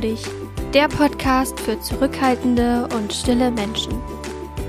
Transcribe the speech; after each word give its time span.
Dich, 0.00 0.22
der 0.74 0.88
Podcast 0.88 1.58
für 1.60 1.80
zurückhaltende 1.80 2.88
und 2.94 3.12
stille 3.12 3.50
Menschen. 3.50 3.94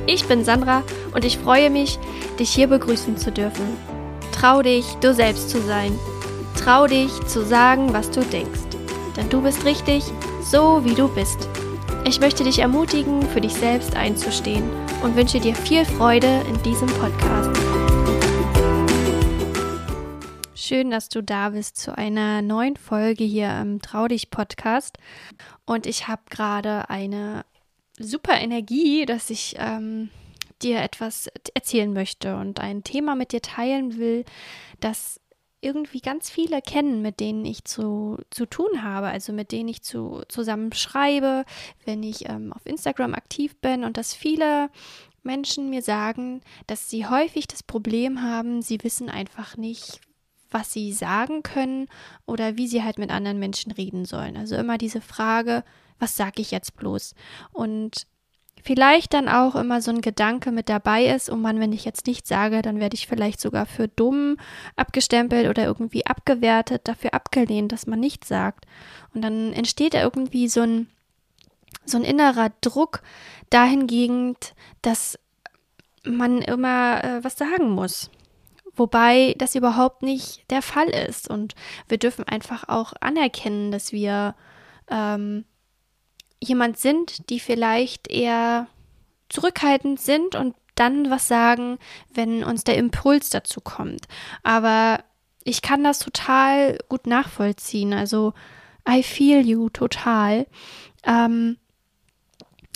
Ich 0.08 0.26
bin 0.26 0.44
Sandra 0.44 0.84
und 1.14 1.24
ich 1.24 1.38
freue 1.38 1.70
mich, 1.70 2.00
dich 2.40 2.50
hier 2.50 2.68
begrüßen 2.68 3.18
zu 3.18 3.32
dürfen. 3.32 3.78
Trau 4.32 4.62
dich, 4.62 4.86
du 5.02 5.14
selbst 5.14 5.50
zu 5.50 5.62
sein. 5.62 5.98
Trau 6.56 6.88
dich 6.88 7.12
zu 7.28 7.46
sagen, 7.46 7.94
was 7.94 8.10
du 8.10 8.21
denkst. 8.21 8.60
Denn 9.16 9.30
du 9.30 9.42
bist 9.42 9.66
richtig, 9.66 10.04
so 10.42 10.84
wie 10.84 10.96
du 10.96 11.07
bist. 11.07 11.48
Ich 12.06 12.20
möchte 12.20 12.43
dich 12.43 12.60
ermutigen, 12.60 13.21
für 13.30 13.42
dich 13.42 13.54
selbst 13.54 13.96
einzustehen 13.96 14.64
und 15.04 15.16
wünsche 15.16 15.39
dir 15.39 15.54
viel 15.54 15.86
Freude 15.86 16.42
in 16.48 16.61
diesem 16.64 16.88
Podcast. 16.88 17.59
Schön, 20.69 20.91
dass 20.91 21.09
du 21.09 21.23
da 21.23 21.50
bist 21.50 21.78
zu 21.78 21.97
einer 21.97 22.43
neuen 22.43 22.75
Folge 22.75 23.23
hier 23.23 23.59
im 23.59 23.82
Trau 23.82 24.07
dich 24.07 24.29
Podcast. 24.29 25.00
Und 25.65 25.87
ich 25.87 26.07
habe 26.07 26.21
gerade 26.29 26.92
eine 26.92 27.43
super 27.97 28.39
Energie, 28.39 29.07
dass 29.07 29.32
ich 29.32 29.55
ähm, 29.57 30.11
dir 30.61 30.82
etwas 30.82 31.28
erzählen 31.55 31.92
möchte 31.92 32.36
und 32.36 32.59
ein 32.59 32.83
Thema 32.83 33.16
mit 33.16 33.31
dir 33.31 33.42
teilen 33.42 33.97
will, 33.97 34.25
das 34.80 35.19
irgendwie 35.59 36.02
ganz 36.02 36.30
viele 36.30 36.61
kennen, 36.61 37.02
mit 37.02 37.20
denen 37.20 37.45
ich 37.45 37.66
zu, 37.66 38.20
zu 38.30 38.45
tun 38.45 38.83
habe, 38.83 39.08
also 39.08 39.33
mit 39.33 39.52
denen 39.52 39.70
ich 39.70 39.81
zu, 39.81 40.22
zusammen 40.28 40.72
schreibe, 40.73 41.45
wenn 41.86 42.03
ich 42.03 42.30
ähm, 42.30 42.53
auf 42.53 42.67
Instagram 42.67 43.16
aktiv 43.16 43.59
bin 43.59 43.83
und 43.83 43.97
dass 43.97 44.14
viele 44.14 44.70
Menschen 45.23 45.72
mir 45.72 45.81
sagen, 45.81 46.42
dass 46.67 46.92
sie 46.92 47.08
häufig 47.08 47.47
das 47.47 47.64
Problem 47.64 48.22
haben, 48.22 48.61
sie 48.61 48.78
wissen 48.83 49.09
einfach 49.09 49.58
nicht, 49.58 50.00
was 50.52 50.73
sie 50.73 50.94
sagen 50.94 51.44
können 51.44 51.88
oder 52.25 52.58
wie 52.58 52.67
sie 52.67 52.83
halt 52.83 52.97
mit 52.97 53.11
anderen 53.11 53.39
Menschen 53.39 53.72
reden 53.72 54.05
sollen. 54.05 54.38
Also 54.38 54.55
immer 54.55 54.78
diese 54.78 55.02
Frage, 55.02 55.64
was 56.00 56.16
sage 56.16 56.42
ich 56.42 56.52
jetzt 56.52 56.75
bloß? 56.78 57.14
Und 57.52 58.08
vielleicht 58.64 59.14
dann 59.14 59.30
auch 59.30 59.55
immer 59.55 59.81
so 59.81 59.92
ein 59.92 60.02
Gedanke 60.02 60.52
mit 60.52 60.70
dabei 60.70 61.05
ist, 61.05 61.30
oh 61.30 61.36
Mann, 61.36 61.59
wenn 61.59 61.73
ich 61.73 61.86
jetzt 61.86 62.08
nichts 62.08 62.30
sage, 62.30 62.61
dann 62.61 62.80
werde 62.80 62.95
ich 62.95 63.08
vielleicht 63.08 63.39
sogar 63.39 63.66
für 63.66 63.88
dumm 63.88 64.38
abgestempelt 64.75 65.47
oder 65.47 65.66
irgendwie 65.66 66.05
abgewertet, 66.05 66.88
dafür 66.88 67.14
abgelehnt, 67.14 67.72
dass 67.72 67.88
man 67.88 68.00
nichts 68.00 68.27
sagt. 68.27 68.66
Und 69.14 69.22
dann 69.22 69.53
entsteht 69.53 69.94
da 69.94 70.02
irgendwie 70.02 70.47
so 70.47 70.61
ein, 70.61 70.88
so 71.86 71.97
ein 71.97 72.03
innerer 72.03 72.52
Druck 72.61 73.02
dahingehend, 73.50 74.53
dass 74.81 75.17
man 76.03 76.42
immer 76.42 77.03
äh, 77.03 77.23
was 77.23 77.38
sagen 77.38 77.72
muss. 77.72 78.09
Wobei 78.75 79.36
das 79.38 79.56
überhaupt 79.56 80.03
nicht 80.03 80.50
der 80.50 80.62
Fall 80.62 80.89
ist. 80.89 81.30
Und 81.30 81.56
wir 81.88 81.98
dürfen 81.98 82.23
einfach 82.25 82.67
auch 82.67 82.94
anerkennen, 83.00 83.72
dass 83.72 83.92
wir 83.92 84.36
ähm, 84.89 85.45
jemand 86.42 86.78
sind, 86.78 87.30
die 87.30 87.39
vielleicht 87.39 88.09
eher 88.09 88.67
zurückhaltend 89.30 90.00
sind 90.00 90.36
und 90.36 90.56
dann 90.76 91.09
was 91.09 91.28
sagen, 91.28 91.78
wenn 92.14 92.44
uns 92.44 92.64
der 92.64 92.78
Impuls 92.78 93.30
dazu 93.30 93.59
kommt. 93.61 94.08
Aber 94.44 95.04
ich 95.44 95.61
kann 95.61 95.83
das 95.83 96.00
total 96.00 96.78
gut 96.88 97.06
nachvollziehen. 97.06 97.94
Also, 97.94 98.33
I 98.88 99.04
feel 99.04 99.45
you 99.45 99.70
total. 99.70 100.48
Ähm, 101.04 101.58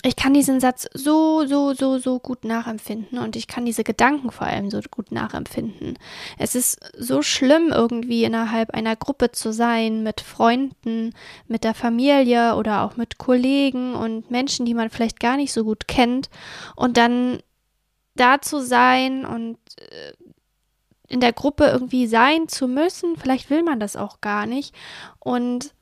ich 0.06 0.18
kann 0.18 0.34
diesen 0.34 0.60
Satz 0.60 0.88
so, 0.94 1.46
so, 1.46 1.74
so, 1.74 1.98
so 1.98 2.20
gut 2.20 2.44
nachempfinden 2.44 3.20
und 3.20 3.38
ich 3.38 3.48
kann 3.48 3.66
diese 3.66 3.86
Gedanken 3.86 4.32
vor 4.32 4.48
allem 4.48 4.70
so 4.70 4.82
gut 4.92 5.14
nachempfinden. 5.14 5.98
Es 6.38 6.56
ist 6.56 6.78
so 6.98 7.22
schlimm, 7.22 7.72
irgendwie 7.72 8.26
innerhalb 8.26 8.72
einer 8.72 8.98
Gruppe 8.98 9.32
zu 9.32 9.54
sein, 9.54 10.04
mit 10.04 10.20
Freunden, 10.20 11.14
mit 11.48 11.64
der 11.64 11.74
Familie 11.74 12.56
oder 12.56 12.84
auch 12.84 12.98
mit 12.98 13.18
Kollegen 13.18 13.96
und 13.96 14.30
Menschen, 14.30 14.66
die 14.66 14.74
man 14.74 14.90
vielleicht 14.90 15.22
gar 15.22 15.38
nicht 15.38 15.54
so 15.54 15.64
gut 15.64 15.88
kennt 15.88 16.30
und 16.76 16.98
dann 16.98 17.40
da 18.16 18.42
zu 18.42 18.60
sein 18.60 19.26
und 19.26 19.58
äh, 19.78 20.14
in 21.08 21.22
der 21.22 21.34
Gruppe 21.34 21.66
irgendwie 21.66 22.08
sein 22.08 22.50
zu 22.50 22.68
müssen. 22.68 23.16
Vielleicht 23.16 23.50
will 23.50 23.64
man 23.64 23.80
das 23.80 23.96
auch 23.96 24.20
gar 24.20 24.48
nicht 24.48 24.76
und 25.20 25.74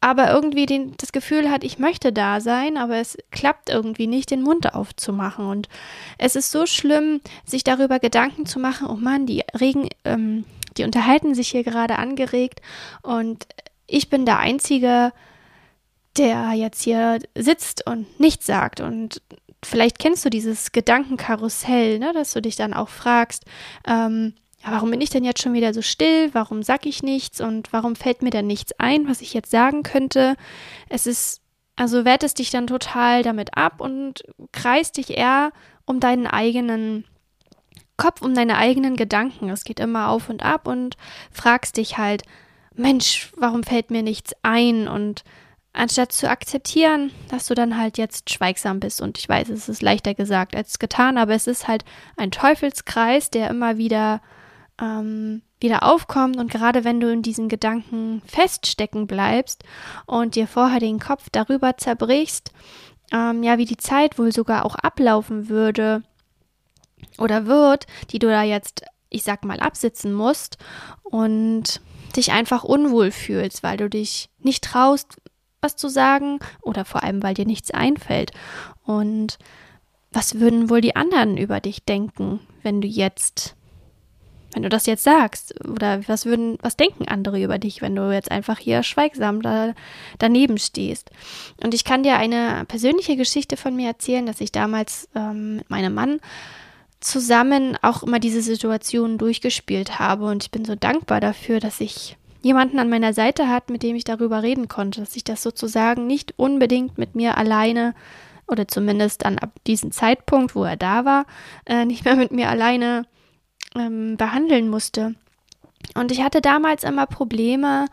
aber 0.00 0.30
irgendwie 0.30 0.66
den, 0.66 0.94
das 0.98 1.12
Gefühl 1.12 1.50
hat, 1.50 1.64
ich 1.64 1.78
möchte 1.78 2.12
da 2.12 2.40
sein, 2.40 2.76
aber 2.76 2.96
es 2.96 3.16
klappt 3.30 3.70
irgendwie 3.70 4.06
nicht, 4.06 4.30
den 4.30 4.42
Mund 4.42 4.74
aufzumachen. 4.74 5.46
Und 5.46 5.68
es 6.18 6.36
ist 6.36 6.50
so 6.50 6.66
schlimm, 6.66 7.20
sich 7.44 7.64
darüber 7.64 7.98
Gedanken 7.98 8.46
zu 8.46 8.58
machen, 8.58 8.88
oh 8.88 8.96
Mann, 8.96 9.26
die 9.26 9.42
regen, 9.58 9.88
ähm, 10.04 10.44
die 10.76 10.84
unterhalten 10.84 11.34
sich 11.34 11.48
hier 11.48 11.64
gerade 11.64 11.96
angeregt 11.96 12.60
und 13.02 13.46
ich 13.86 14.10
bin 14.10 14.26
der 14.26 14.38
Einzige, 14.38 15.12
der 16.16 16.52
jetzt 16.52 16.82
hier 16.82 17.18
sitzt 17.34 17.86
und 17.86 18.18
nichts 18.18 18.46
sagt. 18.46 18.80
Und 18.80 19.22
vielleicht 19.62 19.98
kennst 19.98 20.24
du 20.24 20.30
dieses 20.30 20.72
Gedankenkarussell, 20.72 21.98
ne, 21.98 22.12
dass 22.12 22.32
du 22.32 22.42
dich 22.42 22.56
dann 22.56 22.74
auch 22.74 22.88
fragst, 22.88 23.44
ähm, 23.86 24.34
warum 24.70 24.90
bin 24.90 25.00
ich 25.00 25.10
denn 25.10 25.24
jetzt 25.24 25.42
schon 25.42 25.52
wieder 25.52 25.72
so 25.72 25.82
still? 25.82 26.30
Warum 26.32 26.62
sag 26.62 26.86
ich 26.86 27.02
nichts? 27.02 27.40
Und 27.40 27.72
warum 27.72 27.96
fällt 27.96 28.22
mir 28.22 28.30
denn 28.30 28.46
nichts 28.46 28.72
ein, 28.78 29.08
was 29.08 29.20
ich 29.20 29.34
jetzt 29.34 29.50
sagen 29.50 29.82
könnte? 29.82 30.36
Es 30.88 31.06
ist, 31.06 31.40
also 31.76 32.04
wertest 32.04 32.38
dich 32.38 32.50
dann 32.50 32.66
total 32.66 33.22
damit 33.22 33.56
ab 33.56 33.80
und 33.80 34.24
kreist 34.52 34.96
dich 34.96 35.16
eher 35.16 35.52
um 35.84 36.00
deinen 36.00 36.26
eigenen 36.26 37.04
Kopf, 37.96 38.22
um 38.22 38.34
deine 38.34 38.58
eigenen 38.58 38.96
Gedanken. 38.96 39.48
Es 39.48 39.64
geht 39.64 39.80
immer 39.80 40.08
auf 40.08 40.28
und 40.28 40.42
ab 40.42 40.66
und 40.66 40.96
fragst 41.32 41.76
dich 41.76 41.96
halt, 41.96 42.22
Mensch, 42.74 43.32
warum 43.36 43.62
fällt 43.62 43.90
mir 43.90 44.02
nichts 44.02 44.34
ein? 44.42 44.86
Und 44.88 45.24
anstatt 45.72 46.12
zu 46.12 46.28
akzeptieren, 46.28 47.10
dass 47.28 47.46
du 47.46 47.54
dann 47.54 47.78
halt 47.78 47.98
jetzt 47.98 48.30
schweigsam 48.30 48.80
bist. 48.80 49.00
Und 49.00 49.18
ich 49.18 49.28
weiß, 49.28 49.48
es 49.48 49.68
ist 49.68 49.82
leichter 49.82 50.14
gesagt 50.14 50.56
als 50.56 50.78
getan, 50.78 51.18
aber 51.18 51.34
es 51.34 51.46
ist 51.46 51.68
halt 51.68 51.84
ein 52.16 52.30
Teufelskreis, 52.30 53.30
der 53.30 53.48
immer 53.48 53.78
wieder 53.78 54.20
ähm, 54.80 55.42
wieder 55.60 55.82
aufkommt 55.82 56.36
und 56.36 56.50
gerade 56.50 56.84
wenn 56.84 57.00
du 57.00 57.10
in 57.10 57.22
diesen 57.22 57.48
Gedanken 57.48 58.22
feststecken 58.26 59.06
bleibst 59.06 59.64
und 60.06 60.34
dir 60.34 60.46
vorher 60.46 60.80
den 60.80 60.98
Kopf 60.98 61.28
darüber 61.30 61.76
zerbrichst, 61.76 62.52
ähm, 63.12 63.42
ja, 63.42 63.58
wie 63.58 63.64
die 63.64 63.76
Zeit 63.76 64.18
wohl 64.18 64.32
sogar 64.32 64.64
auch 64.64 64.74
ablaufen 64.74 65.48
würde 65.48 66.02
oder 67.18 67.46
wird, 67.46 67.86
die 68.10 68.18
du 68.18 68.28
da 68.28 68.42
jetzt, 68.42 68.84
ich 69.08 69.22
sag 69.22 69.44
mal, 69.44 69.60
absitzen 69.60 70.12
musst 70.12 70.58
und 71.04 71.80
dich 72.16 72.32
einfach 72.32 72.64
unwohl 72.64 73.10
fühlst, 73.10 73.62
weil 73.62 73.76
du 73.76 73.88
dich 73.88 74.28
nicht 74.40 74.64
traust, 74.64 75.16
was 75.60 75.76
zu 75.76 75.88
sagen 75.88 76.38
oder 76.62 76.84
vor 76.84 77.02
allem, 77.02 77.22
weil 77.22 77.34
dir 77.34 77.46
nichts 77.46 77.70
einfällt. 77.70 78.32
Und 78.84 79.38
was 80.12 80.38
würden 80.38 80.70
wohl 80.70 80.80
die 80.80 80.96
anderen 80.96 81.36
über 81.36 81.60
dich 81.60 81.84
denken, 81.84 82.40
wenn 82.62 82.80
du 82.80 82.88
jetzt 82.88 83.56
wenn 84.56 84.62
du 84.62 84.70
das 84.70 84.86
jetzt 84.86 85.04
sagst? 85.04 85.54
Oder 85.68 86.00
was 86.08 86.24
würden, 86.24 86.56
was 86.62 86.78
denken 86.78 87.06
andere 87.06 87.42
über 87.42 87.58
dich, 87.58 87.82
wenn 87.82 87.94
du 87.94 88.10
jetzt 88.10 88.30
einfach 88.30 88.58
hier 88.58 88.82
schweigsam 88.82 89.42
da, 89.42 89.74
daneben 90.18 90.56
stehst? 90.56 91.10
Und 91.62 91.74
ich 91.74 91.84
kann 91.84 92.02
dir 92.02 92.16
eine 92.16 92.64
persönliche 92.66 93.16
Geschichte 93.16 93.58
von 93.58 93.76
mir 93.76 93.88
erzählen, 93.88 94.24
dass 94.24 94.40
ich 94.40 94.52
damals 94.52 95.10
ähm, 95.14 95.56
mit 95.56 95.68
meinem 95.68 95.92
Mann 95.92 96.20
zusammen 97.00 97.76
auch 97.82 98.02
immer 98.02 98.18
diese 98.18 98.40
Situation 98.40 99.18
durchgespielt 99.18 99.98
habe. 99.98 100.24
Und 100.24 100.44
ich 100.44 100.50
bin 100.50 100.64
so 100.64 100.74
dankbar 100.74 101.20
dafür, 101.20 101.60
dass 101.60 101.82
ich 101.82 102.16
jemanden 102.40 102.78
an 102.78 102.88
meiner 102.88 103.12
Seite 103.12 103.50
hat, 103.50 103.68
mit 103.68 103.82
dem 103.82 103.94
ich 103.94 104.04
darüber 104.04 104.42
reden 104.42 104.68
konnte, 104.68 105.00
dass 105.00 105.16
ich 105.16 105.24
das 105.24 105.42
sozusagen 105.42 106.06
nicht 106.06 106.32
unbedingt 106.38 106.96
mit 106.96 107.14
mir 107.14 107.36
alleine 107.36 107.94
oder 108.48 108.66
zumindest 108.66 109.26
dann 109.26 109.38
ab 109.38 109.50
diesem 109.66 109.90
Zeitpunkt, 109.92 110.54
wo 110.54 110.64
er 110.64 110.76
da 110.78 111.04
war, 111.04 111.26
äh, 111.66 111.84
nicht 111.84 112.06
mehr 112.06 112.16
mit 112.16 112.30
mir 112.30 112.48
alleine 112.48 113.04
ähm, 113.78 114.16
behandeln 114.16 114.68
musste. 114.68 115.14
Und 115.94 116.10
ich 116.10 116.22
hatte 116.22 116.40
damals 116.40 116.84
immer 116.84 117.06
Probleme 117.06 117.86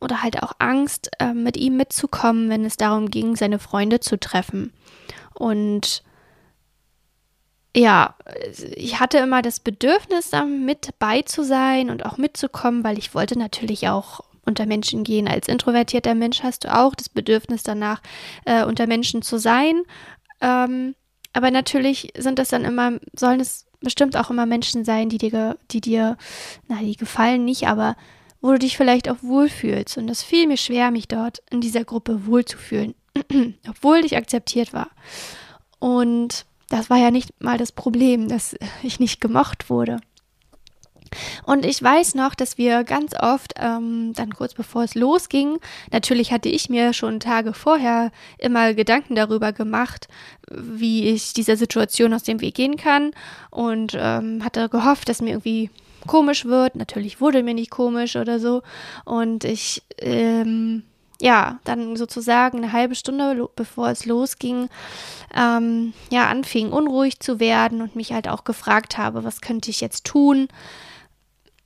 oder 0.00 0.22
halt 0.22 0.42
auch 0.42 0.52
Angst, 0.58 1.10
äh, 1.20 1.32
mit 1.32 1.56
ihm 1.56 1.76
mitzukommen, 1.76 2.50
wenn 2.50 2.64
es 2.64 2.76
darum 2.76 3.10
ging, 3.10 3.36
seine 3.36 3.58
Freunde 3.58 4.00
zu 4.00 4.18
treffen. 4.18 4.72
Und 5.34 6.02
ja, 7.74 8.14
ich 8.74 9.00
hatte 9.00 9.18
immer 9.18 9.42
das 9.42 9.60
Bedürfnis, 9.60 10.30
da 10.30 10.44
mit 10.44 10.98
bei 10.98 11.22
zu 11.22 11.44
sein 11.44 11.90
und 11.90 12.06
auch 12.06 12.16
mitzukommen, 12.16 12.84
weil 12.84 12.98
ich 12.98 13.14
wollte 13.14 13.38
natürlich 13.38 13.88
auch 13.88 14.20
unter 14.46 14.64
Menschen 14.64 15.04
gehen. 15.04 15.28
Als 15.28 15.48
introvertierter 15.48 16.14
Mensch 16.14 16.42
hast 16.42 16.64
du 16.64 16.74
auch 16.74 16.94
das 16.94 17.08
Bedürfnis 17.08 17.62
danach, 17.64 18.00
äh, 18.44 18.64
unter 18.64 18.86
Menschen 18.86 19.20
zu 19.20 19.38
sein. 19.38 19.82
Ähm, 20.40 20.94
aber 21.32 21.50
natürlich 21.50 22.12
sind 22.16 22.38
das 22.38 22.48
dann 22.48 22.64
immer, 22.64 22.92
sollen 23.14 23.40
es 23.40 23.66
bestimmt 23.86 24.16
auch 24.16 24.30
immer 24.30 24.46
Menschen 24.46 24.84
sein, 24.84 25.08
die 25.08 25.18
dir, 25.18 25.56
die 25.70 25.80
dir, 25.80 26.16
na, 26.66 26.80
die 26.80 26.96
gefallen 26.96 27.44
nicht, 27.44 27.68
aber 27.68 27.94
wo 28.40 28.50
du 28.50 28.58
dich 28.58 28.76
vielleicht 28.76 29.08
auch 29.08 29.22
wohlfühlst. 29.22 29.96
Und 29.96 30.08
das 30.08 30.24
fiel 30.24 30.48
mir 30.48 30.56
schwer, 30.56 30.90
mich 30.90 31.06
dort 31.06 31.40
in 31.50 31.60
dieser 31.60 31.84
Gruppe 31.84 32.26
wohlzufühlen, 32.26 32.96
obwohl 33.68 34.04
ich 34.04 34.16
akzeptiert 34.16 34.72
war. 34.72 34.90
Und 35.78 36.46
das 36.68 36.90
war 36.90 36.98
ja 36.98 37.12
nicht 37.12 37.40
mal 37.40 37.58
das 37.58 37.70
Problem, 37.70 38.26
dass 38.26 38.56
ich 38.82 38.98
nicht 38.98 39.20
gemocht 39.20 39.70
wurde. 39.70 40.00
Und 41.44 41.64
ich 41.64 41.82
weiß 41.82 42.14
noch, 42.14 42.34
dass 42.34 42.58
wir 42.58 42.84
ganz 42.84 43.12
oft, 43.18 43.54
ähm, 43.58 44.12
dann 44.14 44.34
kurz 44.34 44.54
bevor 44.54 44.84
es 44.84 44.94
losging, 44.94 45.58
natürlich 45.92 46.32
hatte 46.32 46.48
ich 46.48 46.68
mir 46.68 46.92
schon 46.92 47.20
Tage 47.20 47.52
vorher 47.52 48.10
immer 48.38 48.74
Gedanken 48.74 49.14
darüber 49.14 49.52
gemacht, 49.52 50.08
wie 50.50 51.08
ich 51.08 51.32
dieser 51.32 51.56
Situation 51.56 52.14
aus 52.14 52.22
dem 52.22 52.40
Weg 52.40 52.54
gehen 52.54 52.76
kann 52.76 53.12
und 53.50 53.96
ähm, 53.98 54.44
hatte 54.44 54.68
gehofft, 54.68 55.08
dass 55.08 55.20
mir 55.20 55.30
irgendwie 55.30 55.70
komisch 56.06 56.44
wird. 56.44 56.76
Natürlich 56.76 57.20
wurde 57.20 57.42
mir 57.42 57.54
nicht 57.54 57.70
komisch 57.70 58.16
oder 58.16 58.38
so. 58.38 58.62
Und 59.04 59.44
ich, 59.44 59.82
ähm, 59.98 60.84
ja, 61.20 61.58
dann 61.64 61.96
sozusagen 61.96 62.58
eine 62.58 62.72
halbe 62.72 62.94
Stunde 62.94 63.48
bevor 63.56 63.88
es 63.88 64.06
losging, 64.06 64.68
ähm, 65.34 65.92
ja, 66.10 66.28
anfing 66.28 66.72
unruhig 66.72 67.20
zu 67.20 67.40
werden 67.40 67.82
und 67.82 67.96
mich 67.96 68.12
halt 68.12 68.28
auch 68.28 68.44
gefragt 68.44 68.98
habe, 68.98 69.24
was 69.24 69.40
könnte 69.40 69.70
ich 69.70 69.80
jetzt 69.80 70.04
tun, 70.04 70.48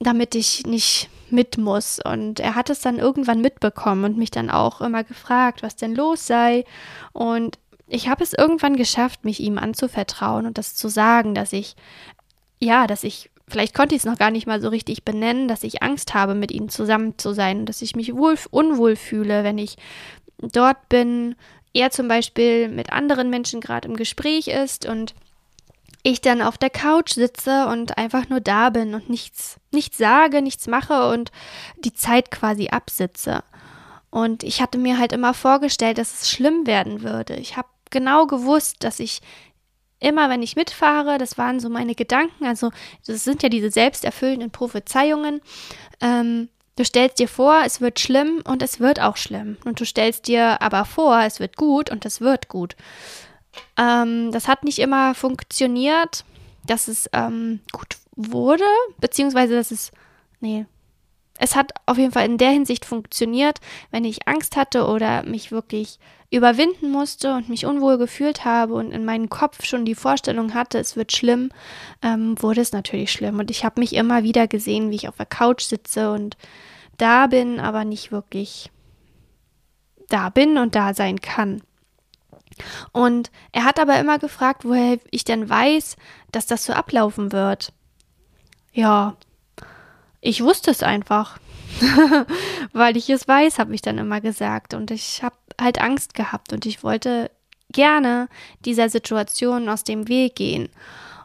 damit 0.00 0.34
ich 0.34 0.66
nicht 0.66 1.08
mit 1.30 1.58
muss. 1.58 2.00
Und 2.04 2.40
er 2.40 2.54
hat 2.54 2.70
es 2.70 2.80
dann 2.80 2.98
irgendwann 2.98 3.40
mitbekommen 3.40 4.04
und 4.04 4.18
mich 4.18 4.30
dann 4.30 4.50
auch 4.50 4.80
immer 4.80 5.04
gefragt, 5.04 5.62
was 5.62 5.76
denn 5.76 5.94
los 5.94 6.26
sei. 6.26 6.64
Und 7.12 7.58
ich 7.86 8.08
habe 8.08 8.24
es 8.24 8.32
irgendwann 8.32 8.76
geschafft, 8.76 9.24
mich 9.24 9.40
ihm 9.40 9.58
anzuvertrauen 9.58 10.46
und 10.46 10.58
das 10.58 10.74
zu 10.74 10.88
sagen, 10.88 11.34
dass 11.34 11.52
ich, 11.52 11.76
ja, 12.58 12.86
dass 12.86 13.04
ich 13.04 13.30
vielleicht 13.48 13.74
konnte 13.74 13.94
ich 13.94 14.02
es 14.02 14.06
noch 14.06 14.18
gar 14.18 14.30
nicht 14.30 14.46
mal 14.46 14.60
so 14.60 14.68
richtig 14.68 15.04
benennen, 15.04 15.48
dass 15.48 15.64
ich 15.64 15.82
Angst 15.82 16.14
habe, 16.14 16.34
mit 16.34 16.52
ihnen 16.52 16.68
zusammen 16.68 17.18
zu 17.18 17.34
sein 17.34 17.60
und 17.60 17.66
dass 17.66 17.82
ich 17.82 17.96
mich 17.96 18.14
wohl, 18.14 18.38
unwohl 18.50 18.96
fühle, 18.96 19.44
wenn 19.44 19.58
ich 19.58 19.76
dort 20.38 20.88
bin, 20.88 21.34
er 21.74 21.90
zum 21.90 22.08
Beispiel 22.08 22.68
mit 22.68 22.92
anderen 22.92 23.30
Menschen 23.30 23.60
gerade 23.60 23.88
im 23.88 23.96
Gespräch 23.96 24.48
ist 24.48 24.86
und 24.86 25.14
ich 26.02 26.20
dann 26.20 26.42
auf 26.42 26.58
der 26.58 26.70
Couch 26.70 27.12
sitze 27.12 27.66
und 27.66 27.98
einfach 27.98 28.28
nur 28.28 28.40
da 28.40 28.70
bin 28.70 28.94
und 28.94 29.10
nichts, 29.10 29.59
nichts 29.72 29.98
sage, 29.98 30.42
nichts 30.42 30.66
mache 30.66 31.08
und 31.10 31.30
die 31.78 31.92
Zeit 31.92 32.30
quasi 32.30 32.68
absitze. 32.68 33.42
Und 34.10 34.42
ich 34.42 34.60
hatte 34.60 34.78
mir 34.78 34.98
halt 34.98 35.12
immer 35.12 35.34
vorgestellt, 35.34 35.98
dass 35.98 36.22
es 36.22 36.30
schlimm 36.30 36.66
werden 36.66 37.02
würde. 37.02 37.36
Ich 37.36 37.56
habe 37.56 37.68
genau 37.90 38.26
gewusst, 38.26 38.76
dass 38.80 39.00
ich 39.00 39.20
immer, 40.00 40.28
wenn 40.30 40.42
ich 40.42 40.56
mitfahre, 40.56 41.18
das 41.18 41.38
waren 41.38 41.60
so 41.60 41.68
meine 41.68 41.94
Gedanken, 41.94 42.46
also 42.46 42.70
das 43.06 43.22
sind 43.22 43.42
ja 43.42 43.48
diese 43.48 43.70
selbsterfüllenden 43.70 44.50
Prophezeiungen. 44.50 45.40
Ähm, 46.00 46.48
du 46.76 46.84
stellst 46.84 47.18
dir 47.18 47.28
vor, 47.28 47.62
es 47.64 47.80
wird 47.80 48.00
schlimm 48.00 48.42
und 48.44 48.62
es 48.62 48.80
wird 48.80 49.00
auch 49.00 49.16
schlimm. 49.16 49.58
Und 49.64 49.78
du 49.80 49.84
stellst 49.84 50.26
dir 50.26 50.62
aber 50.62 50.84
vor, 50.84 51.20
es 51.20 51.38
wird 51.38 51.56
gut 51.56 51.90
und 51.90 52.04
es 52.06 52.20
wird 52.20 52.48
gut. 52.48 52.76
Ähm, 53.76 54.32
das 54.32 54.48
hat 54.48 54.64
nicht 54.64 54.78
immer 54.78 55.14
funktioniert, 55.14 56.24
dass 56.66 56.88
es 56.88 57.08
ähm, 57.12 57.60
gut 57.72 57.96
wurde, 58.16 58.64
beziehungsweise 59.00 59.54
dass 59.54 59.70
es, 59.70 59.92
nee, 60.40 60.66
es 61.38 61.56
hat 61.56 61.72
auf 61.86 61.96
jeden 61.96 62.12
Fall 62.12 62.26
in 62.26 62.36
der 62.36 62.50
Hinsicht 62.50 62.84
funktioniert, 62.84 63.60
wenn 63.90 64.04
ich 64.04 64.28
Angst 64.28 64.56
hatte 64.56 64.86
oder 64.86 65.22
mich 65.24 65.50
wirklich 65.50 65.98
überwinden 66.30 66.90
musste 66.92 67.34
und 67.34 67.48
mich 67.48 67.66
unwohl 67.66 67.98
gefühlt 67.98 68.44
habe 68.44 68.74
und 68.74 68.92
in 68.92 69.04
meinem 69.04 69.30
Kopf 69.30 69.64
schon 69.64 69.84
die 69.84 69.94
Vorstellung 69.94 70.54
hatte, 70.54 70.78
es 70.78 70.96
wird 70.96 71.12
schlimm, 71.12 71.50
ähm, 72.02 72.40
wurde 72.40 72.60
es 72.60 72.72
natürlich 72.72 73.10
schlimm. 73.10 73.38
Und 73.38 73.50
ich 73.50 73.64
habe 73.64 73.80
mich 73.80 73.94
immer 73.94 74.22
wieder 74.22 74.46
gesehen, 74.46 74.90
wie 74.90 74.96
ich 74.96 75.08
auf 75.08 75.16
der 75.16 75.26
Couch 75.26 75.62
sitze 75.62 76.12
und 76.12 76.36
da 76.98 77.26
bin, 77.26 77.58
aber 77.58 77.84
nicht 77.84 78.12
wirklich 78.12 78.70
da 80.08 80.28
bin 80.28 80.58
und 80.58 80.74
da 80.74 80.92
sein 80.92 81.20
kann. 81.20 81.62
Und 82.92 83.30
er 83.52 83.64
hat 83.64 83.78
aber 83.78 83.98
immer 83.98 84.18
gefragt, 84.18 84.64
woher 84.64 84.98
ich 85.10 85.24
denn 85.24 85.48
weiß, 85.48 85.96
dass 86.32 86.46
das 86.46 86.64
so 86.64 86.72
ablaufen 86.72 87.32
wird. 87.32 87.72
Ja, 88.72 89.16
ich 90.20 90.42
wusste 90.42 90.70
es 90.70 90.82
einfach. 90.82 91.38
Weil 92.72 92.96
ich 92.96 93.08
es 93.10 93.26
weiß, 93.26 93.58
habe 93.58 93.74
ich 93.74 93.82
dann 93.82 93.98
immer 93.98 94.20
gesagt. 94.20 94.74
Und 94.74 94.90
ich 94.90 95.22
habe 95.22 95.36
halt 95.60 95.80
Angst 95.80 96.14
gehabt 96.14 96.52
und 96.52 96.66
ich 96.66 96.82
wollte 96.82 97.30
gerne 97.72 98.28
dieser 98.64 98.88
Situation 98.88 99.68
aus 99.68 99.84
dem 99.84 100.08
Weg 100.08 100.36
gehen. 100.36 100.68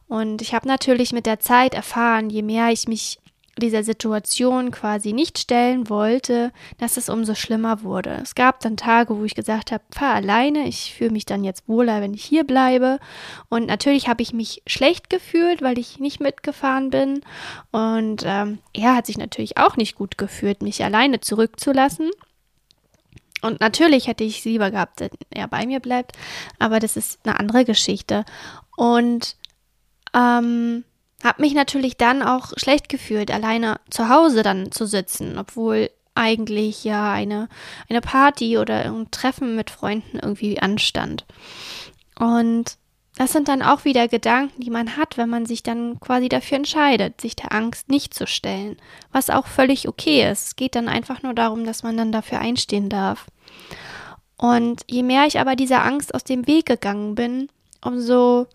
Und 0.07 0.41
ich 0.41 0.53
habe 0.53 0.67
natürlich 0.67 1.13
mit 1.13 1.25
der 1.25 1.39
Zeit 1.39 1.73
erfahren, 1.73 2.29
je 2.29 2.43
mehr 2.43 2.69
ich 2.69 2.87
mich 2.87 3.19
dieser 3.57 3.83
Situation 3.83 4.71
quasi 4.71 5.13
nicht 5.13 5.39
stellen 5.39 5.89
wollte, 5.89 6.51
dass 6.77 6.97
es 6.97 7.07
umso 7.07 7.35
schlimmer 7.35 7.83
wurde. 7.83 8.19
Es 8.21 8.35
gab 8.35 8.59
dann 8.59 8.75
Tage, 8.75 9.17
wo 9.17 9.23
ich 9.23 9.35
gesagt 9.35 9.71
habe, 9.71 9.83
fahr 9.91 10.13
alleine, 10.13 10.67
ich 10.67 10.93
fühle 10.93 11.11
mich 11.11 11.25
dann 11.25 11.43
jetzt 11.43 11.67
wohler, 11.67 12.01
wenn 12.01 12.13
ich 12.13 12.23
hier 12.23 12.43
bleibe. 12.43 12.99
Und 13.49 13.67
natürlich 13.67 14.07
habe 14.09 14.21
ich 14.21 14.33
mich 14.33 14.61
schlecht 14.67 15.09
gefühlt, 15.09 15.61
weil 15.61 15.79
ich 15.79 15.99
nicht 15.99 16.19
mitgefahren 16.19 16.89
bin. 16.89 17.21
Und 17.71 18.23
ähm, 18.25 18.59
er 18.73 18.95
hat 18.95 19.05
sich 19.05 19.17
natürlich 19.17 19.57
auch 19.57 19.77
nicht 19.77 19.95
gut 19.95 20.17
gefühlt, 20.17 20.61
mich 20.61 20.83
alleine 20.83 21.21
zurückzulassen. 21.21 22.11
Und 23.41 23.61
natürlich 23.61 24.07
hätte 24.07 24.23
ich 24.23 24.39
es 24.39 24.45
lieber 24.45 24.71
gehabt, 24.71 24.99
wenn 24.99 25.11
er 25.29 25.47
bei 25.47 25.65
mir 25.65 25.79
bleibt, 25.79 26.13
aber 26.57 26.79
das 26.79 26.97
ist 26.97 27.19
eine 27.23 27.39
andere 27.39 27.63
Geschichte. 27.63 28.25
Und 28.75 29.37
ähm, 30.15 30.83
habe 31.23 31.41
mich 31.41 31.53
natürlich 31.53 31.97
dann 31.97 32.21
auch 32.21 32.51
schlecht 32.57 32.89
gefühlt, 32.89 33.31
alleine 33.31 33.79
zu 33.89 34.09
Hause 34.09 34.43
dann 34.43 34.71
zu 34.71 34.85
sitzen, 34.85 35.37
obwohl 35.37 35.89
eigentlich 36.13 36.83
ja 36.83 37.11
eine, 37.11 37.49
eine 37.89 38.01
Party 38.01 38.57
oder 38.57 38.85
ein 38.85 39.11
Treffen 39.11 39.55
mit 39.55 39.69
Freunden 39.69 40.19
irgendwie 40.19 40.59
anstand. 40.59 41.25
Und 42.17 42.77
das 43.17 43.31
sind 43.31 43.47
dann 43.47 43.61
auch 43.61 43.85
wieder 43.85 44.07
Gedanken, 44.07 44.61
die 44.61 44.69
man 44.69 44.97
hat, 44.97 45.17
wenn 45.17 45.29
man 45.29 45.45
sich 45.45 45.63
dann 45.63 45.99
quasi 45.99 46.27
dafür 46.27 46.57
entscheidet, 46.57 47.21
sich 47.21 47.35
der 47.35 47.53
Angst 47.53 47.89
nicht 47.89 48.13
zu 48.13 48.27
stellen, 48.27 48.77
was 49.11 49.29
auch 49.29 49.47
völlig 49.47 49.87
okay 49.87 50.29
ist. 50.29 50.47
Es 50.47 50.55
geht 50.55 50.75
dann 50.75 50.89
einfach 50.89 51.21
nur 51.21 51.33
darum, 51.33 51.65
dass 51.65 51.83
man 51.83 51.95
dann 51.95 52.11
dafür 52.11 52.39
einstehen 52.39 52.89
darf. 52.89 53.25
Und 54.37 54.83
je 54.89 55.03
mehr 55.03 55.25
ich 55.27 55.39
aber 55.39 55.55
dieser 55.55 55.83
Angst 55.85 56.13
aus 56.13 56.25
dem 56.25 56.45
Weg 56.45 56.65
gegangen 56.65 57.15
bin, 57.15 57.47
umso 57.81 58.47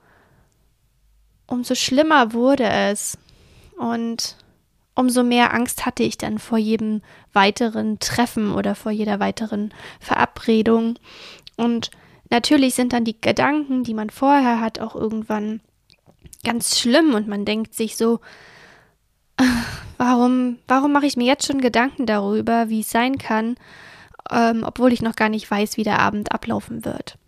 umso 1.51 1.75
schlimmer 1.75 2.33
wurde 2.33 2.65
es. 2.65 3.19
Und 3.77 4.37
umso 4.95 5.23
mehr 5.23 5.55
Angst 5.55 5.85
hatte 5.87 6.03
ich 6.03 6.19
dann 6.19 6.39
vor 6.39 6.59
jedem 6.59 7.03
weiteren 7.33 7.99
Treffen 7.99 8.53
oder 8.53 8.75
vor 8.75 8.93
jeder 8.93 9.21
weiteren 9.21 9.73
Verabredung. 10.01 10.99
Und 11.57 11.91
natürlich 12.31 12.75
sind 12.75 12.93
dann 12.93 13.05
die 13.05 13.21
Gedanken, 13.21 13.85
die 13.85 13.95
man 13.95 14.11
vorher 14.11 14.61
hat, 14.61 14.81
auch 14.81 14.95
irgendwann 14.95 15.61
ganz 16.45 16.79
schlimm 16.79 17.15
und 17.15 17.29
man 17.29 17.45
denkt 17.45 17.75
sich 17.75 17.97
so, 17.97 18.21
warum, 19.99 20.59
warum 20.69 20.93
mache 20.93 21.07
ich 21.07 21.17
mir 21.17 21.27
jetzt 21.27 21.47
schon 21.47 21.61
Gedanken 21.61 22.07
darüber, 22.07 22.69
wie 22.69 22.81
es 22.81 22.91
sein 22.91 23.19
kann, 23.19 23.57
ähm, 24.31 24.63
obwohl 24.65 24.93
ich 24.93 25.03
noch 25.03 25.17
gar 25.17 25.29
nicht 25.29 25.51
weiß, 25.51 25.77
wie 25.77 25.85
der 25.85 25.99
Abend 25.99 26.33
ablaufen 26.33 26.85
wird. 26.85 27.19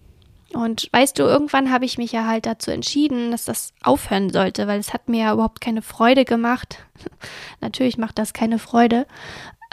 Und 0.54 0.88
weißt 0.92 1.18
du, 1.18 1.22
irgendwann 1.22 1.70
habe 1.70 1.84
ich 1.84 1.98
mich 1.98 2.12
ja 2.12 2.26
halt 2.26 2.46
dazu 2.46 2.70
entschieden, 2.70 3.30
dass 3.30 3.44
das 3.44 3.72
aufhören 3.82 4.30
sollte, 4.30 4.66
weil 4.66 4.78
es 4.78 4.92
hat 4.92 5.08
mir 5.08 5.24
ja 5.24 5.32
überhaupt 5.32 5.60
keine 5.60 5.82
Freude 5.82 6.24
gemacht. 6.24 6.78
Natürlich 7.60 7.98
macht 7.98 8.18
das 8.18 8.32
keine 8.32 8.58
Freude, 8.58 9.06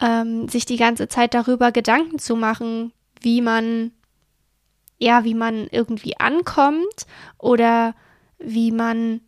ähm, 0.01 0.47
sich 0.47 0.65
die 0.65 0.77
ganze 0.77 1.07
Zeit 1.07 1.33
darüber 1.33 1.71
Gedanken 1.71 2.19
zu 2.19 2.35
machen, 2.35 2.93
wie 3.21 3.41
man, 3.41 3.91
ja, 4.97 5.23
wie 5.23 5.33
man 5.33 5.67
irgendwie 5.71 6.17
ankommt 6.17 7.05
oder 7.37 7.93
wie 8.37 8.71
man 8.71 9.21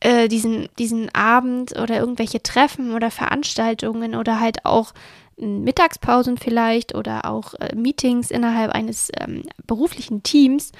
äh, 0.00 0.28
diesen, 0.28 0.68
diesen 0.78 1.14
Abend 1.14 1.78
oder 1.78 1.98
irgendwelche 1.98 2.42
Treffen 2.42 2.92
oder 2.92 3.10
Veranstaltungen 3.10 4.14
oder 4.14 4.40
halt 4.40 4.64
auch 4.64 4.94
Mittagspausen 5.40 6.38
vielleicht 6.38 6.94
oder 6.94 7.24
auch 7.24 7.54
äh, 7.54 7.74
Meetings 7.74 8.30
innerhalb 8.30 8.72
eines 8.72 9.10
ähm, 9.18 9.42
beruflichen 9.66 10.22
Teams 10.22 10.72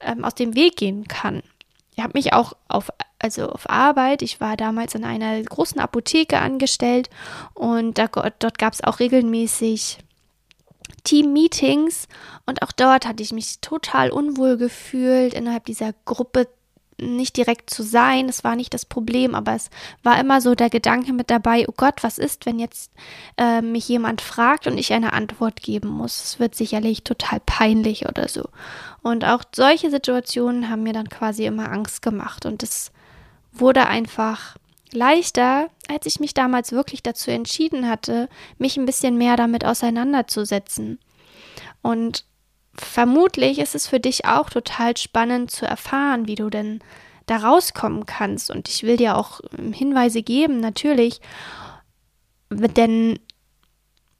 ähm, 0.00 0.24
aus 0.24 0.34
dem 0.34 0.54
Weg 0.54 0.76
gehen 0.76 1.06
kann. 1.08 1.42
Ich 1.96 2.02
habe 2.02 2.16
mich 2.16 2.32
auch 2.32 2.52
auf, 2.68 2.90
also 3.18 3.48
auf 3.48 3.68
Arbeit, 3.68 4.22
ich 4.22 4.40
war 4.40 4.56
damals 4.56 4.94
in 4.94 5.04
einer 5.04 5.42
großen 5.42 5.80
Apotheke 5.80 6.38
angestellt 6.38 7.10
und 7.54 7.98
da, 7.98 8.06
dort 8.06 8.58
gab 8.58 8.72
es 8.72 8.84
auch 8.84 9.00
regelmäßig 9.00 9.98
Team-Meetings 11.04 12.06
und 12.46 12.62
auch 12.62 12.72
dort 12.72 13.06
hatte 13.06 13.22
ich 13.22 13.32
mich 13.32 13.60
total 13.60 14.10
unwohl 14.10 14.56
gefühlt, 14.56 15.34
innerhalb 15.34 15.64
dieser 15.64 15.92
Gruppe 16.04 16.48
nicht 17.00 17.36
direkt 17.36 17.70
zu 17.70 17.82
sein, 17.82 18.26
das 18.26 18.44
war 18.44 18.56
nicht 18.56 18.74
das 18.74 18.84
Problem, 18.84 19.34
aber 19.34 19.54
es 19.54 19.70
war 20.02 20.18
immer 20.18 20.40
so 20.40 20.54
der 20.54 20.70
Gedanke 20.70 21.12
mit 21.12 21.30
dabei, 21.30 21.66
oh 21.68 21.74
Gott, 21.76 22.02
was 22.02 22.18
ist, 22.18 22.46
wenn 22.46 22.58
jetzt 22.58 22.90
äh, 23.36 23.62
mich 23.62 23.88
jemand 23.88 24.20
fragt 24.20 24.66
und 24.66 24.78
ich 24.78 24.92
eine 24.92 25.12
Antwort 25.12 25.62
geben 25.62 25.88
muss? 25.88 26.22
Es 26.22 26.40
wird 26.40 26.54
sicherlich 26.54 27.04
total 27.04 27.40
peinlich 27.46 28.06
oder 28.08 28.28
so. 28.28 28.48
Und 29.02 29.24
auch 29.24 29.44
solche 29.54 29.90
Situationen 29.90 30.68
haben 30.70 30.82
mir 30.82 30.92
dann 30.92 31.08
quasi 31.08 31.46
immer 31.46 31.70
Angst 31.70 32.02
gemacht 32.02 32.46
und 32.46 32.62
es 32.62 32.90
wurde 33.52 33.86
einfach 33.86 34.56
leichter, 34.92 35.68
als 35.88 36.06
ich 36.06 36.20
mich 36.20 36.34
damals 36.34 36.72
wirklich 36.72 37.02
dazu 37.02 37.30
entschieden 37.30 37.88
hatte, 37.88 38.28
mich 38.58 38.76
ein 38.76 38.86
bisschen 38.86 39.16
mehr 39.18 39.36
damit 39.36 39.64
auseinanderzusetzen. 39.64 40.98
Und 41.82 42.24
vermutlich 42.80 43.58
ist 43.58 43.74
es 43.74 43.86
für 43.86 44.00
dich 44.00 44.24
auch 44.24 44.50
total 44.50 44.96
spannend 44.96 45.50
zu 45.50 45.66
erfahren, 45.66 46.26
wie 46.26 46.34
du 46.34 46.50
denn 46.50 46.80
da 47.26 47.36
rauskommen 47.36 48.06
kannst. 48.06 48.50
Und 48.50 48.68
ich 48.68 48.82
will 48.82 48.96
dir 48.96 49.16
auch 49.16 49.40
ähm, 49.56 49.72
Hinweise 49.72 50.22
geben, 50.22 50.60
natürlich. 50.60 51.20
Denn 52.50 53.18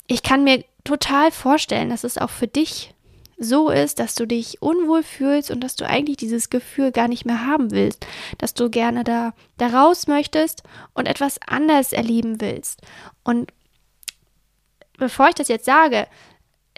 ich 0.06 0.22
kann 0.22 0.44
mir 0.44 0.64
total 0.84 1.30
vorstellen, 1.30 1.90
dass 1.90 2.04
es 2.04 2.18
auch 2.18 2.30
für 2.30 2.46
dich 2.46 2.94
so 3.38 3.70
ist, 3.70 4.00
dass 4.00 4.14
du 4.14 4.26
dich 4.26 4.60
unwohl 4.60 5.02
fühlst 5.02 5.50
und 5.50 5.60
dass 5.60 5.76
du 5.76 5.86
eigentlich 5.86 6.16
dieses 6.16 6.50
Gefühl 6.50 6.90
gar 6.90 7.08
nicht 7.08 7.24
mehr 7.24 7.46
haben 7.46 7.70
willst, 7.70 8.04
dass 8.38 8.52
du 8.52 8.68
gerne 8.68 9.04
da, 9.04 9.32
da 9.58 9.68
raus 9.68 10.08
möchtest 10.08 10.64
und 10.92 11.06
etwas 11.06 11.38
anders 11.46 11.92
erleben 11.92 12.40
willst. 12.40 12.82
Und 13.22 13.52
bevor 14.98 15.28
ich 15.28 15.36
das 15.36 15.48
jetzt 15.48 15.66
sage, 15.66 16.08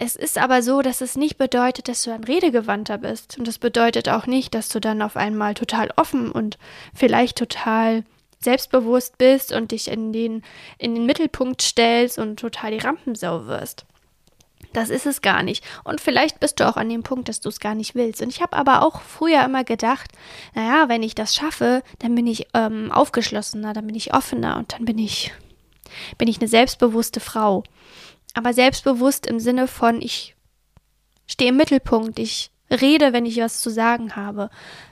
es 0.03 0.15
ist 0.15 0.39
aber 0.39 0.63
so, 0.63 0.81
dass 0.81 0.99
es 1.01 1.15
nicht 1.15 1.37
bedeutet, 1.37 1.87
dass 1.87 2.01
du 2.01 2.11
ein 2.11 2.23
redegewandter 2.23 2.97
bist. 2.97 3.37
Und 3.37 3.47
das 3.47 3.59
bedeutet 3.59 4.09
auch 4.09 4.25
nicht, 4.25 4.55
dass 4.55 4.67
du 4.67 4.79
dann 4.79 5.03
auf 5.03 5.15
einmal 5.15 5.53
total 5.53 5.91
offen 5.95 6.31
und 6.31 6.57
vielleicht 6.95 7.37
total 7.37 8.03
selbstbewusst 8.39 9.19
bist 9.19 9.53
und 9.53 9.69
dich 9.69 9.91
in 9.91 10.11
den, 10.11 10.41
in 10.79 10.95
den 10.95 11.05
Mittelpunkt 11.05 11.61
stellst 11.61 12.17
und 12.17 12.39
total 12.39 12.71
die 12.71 12.79
Rampensau 12.79 13.45
wirst. 13.45 13.85
Das 14.73 14.89
ist 14.89 15.05
es 15.05 15.21
gar 15.21 15.43
nicht. 15.43 15.63
Und 15.83 16.01
vielleicht 16.01 16.39
bist 16.39 16.59
du 16.59 16.67
auch 16.67 16.77
an 16.77 16.89
dem 16.89 17.03
Punkt, 17.03 17.29
dass 17.29 17.39
du 17.39 17.49
es 17.49 17.59
gar 17.59 17.75
nicht 17.75 17.93
willst. 17.93 18.23
Und 18.23 18.29
ich 18.29 18.41
habe 18.41 18.57
aber 18.57 18.81
auch 18.81 19.01
früher 19.01 19.45
immer 19.45 19.63
gedacht, 19.63 20.09
naja, 20.55 20.89
wenn 20.89 21.03
ich 21.03 21.13
das 21.13 21.35
schaffe, 21.35 21.83
dann 21.99 22.15
bin 22.15 22.25
ich 22.25 22.47
ähm, 22.55 22.91
aufgeschlossener, 22.91 23.73
dann 23.73 23.85
bin 23.85 23.95
ich 23.95 24.15
offener 24.15 24.57
und 24.57 24.73
dann 24.73 24.85
bin 24.85 24.97
ich, 24.97 25.31
bin 26.17 26.27
ich 26.27 26.39
eine 26.39 26.47
selbstbewusste 26.47 27.19
Frau 27.19 27.63
aber 28.33 28.53
selbstbewusst 28.53 29.25
im 29.25 29.39
Sinne 29.39 29.67
von, 29.67 30.01
ich 30.01 30.35
stehe 31.27 31.49
im 31.49 31.57
Mittelpunkt, 31.57 32.19
ich 32.19 32.51
rede, 32.69 33.13
wenn 33.13 33.25
ich 33.25 33.37
was 33.37 33.61
zu 33.61 33.69
sagen 33.69 34.15
habe. 34.15 34.49